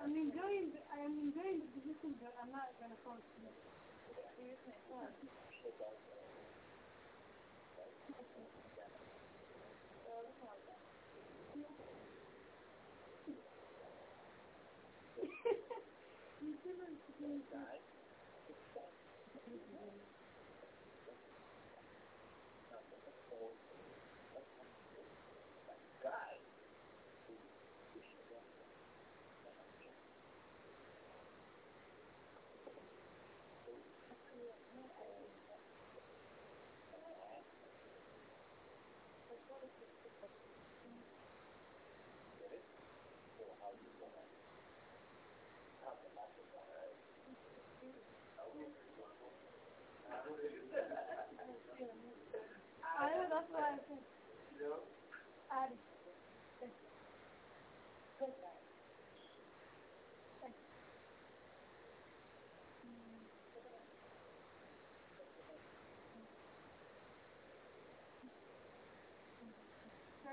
[0.00, 3.56] I'm enjoying, the, I'm enjoying the position, but I'm not gonna force it.
[4.90, 5.08] I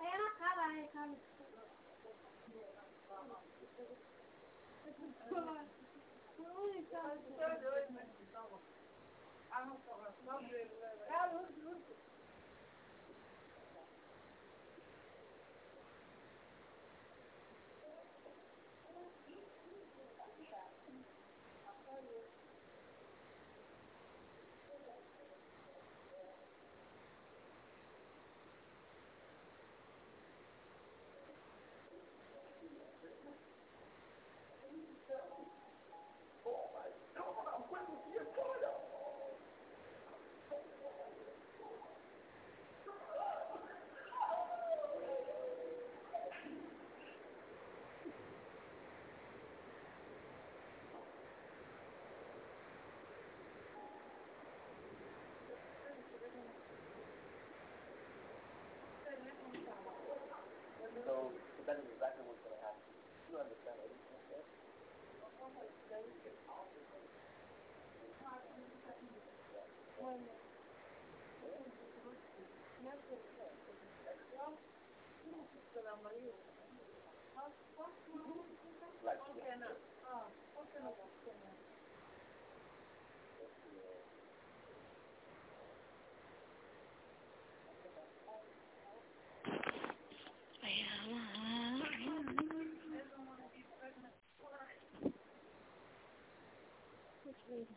[0.00, 1.16] أنا قاعدة هاي قاعدة
[3.24, 3.38] Thank
[11.58, 11.63] you.
[61.72, 62.92] Is exactly what's going to happen.
[63.32, 64.44] You understand everything, okay?
[79.04, 81.23] Like, yeah.
[97.64, 97.68] Uh,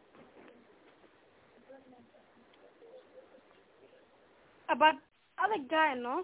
[4.74, 4.96] About
[5.44, 6.24] other guy, no?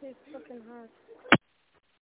[0.00, 0.88] He's fucking hard.